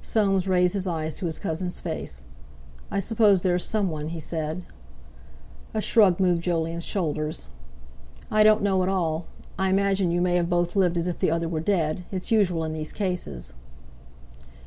Soames 0.00 0.48
raised 0.48 0.72
his 0.72 0.86
eyes 0.86 1.16
to 1.16 1.26
his 1.26 1.38
cousin's 1.38 1.78
face. 1.78 2.22
"I 2.90 3.00
suppose 3.00 3.42
there's 3.42 3.66
someone," 3.66 4.08
he 4.08 4.18
said. 4.18 4.62
A 5.74 5.82
shrug 5.82 6.18
moved 6.18 6.40
Jolyon's 6.40 6.84
shoulders. 6.86 7.50
"I 8.30 8.42
don't 8.44 8.62
know 8.62 8.82
at 8.82 8.88
all. 8.88 9.26
I 9.58 9.68
imagine 9.68 10.10
you 10.10 10.22
may 10.22 10.36
have 10.36 10.48
both 10.48 10.74
lived 10.74 10.96
as 10.96 11.06
if 11.06 11.18
the 11.18 11.30
other 11.30 11.50
were 11.50 11.60
dead. 11.60 12.04
It's 12.10 12.30
usual 12.32 12.64
in 12.64 12.72
these 12.72 12.94
cases." 12.94 13.52